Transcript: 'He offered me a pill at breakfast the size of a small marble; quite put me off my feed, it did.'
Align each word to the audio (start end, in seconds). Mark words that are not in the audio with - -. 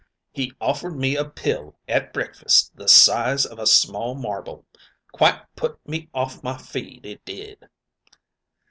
'He 0.31 0.51
offered 0.59 0.97
me 0.97 1.15
a 1.15 1.23
pill 1.23 1.75
at 1.87 2.11
breakfast 2.11 2.75
the 2.75 2.87
size 2.87 3.45
of 3.45 3.59
a 3.59 3.67
small 3.67 4.15
marble; 4.15 4.65
quite 5.11 5.41
put 5.55 5.77
me 5.87 6.09
off 6.11 6.41
my 6.41 6.57
feed, 6.57 7.05
it 7.05 7.23
did.' 7.23 7.69